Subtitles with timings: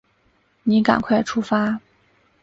[0.63, 1.79] 你赶快出发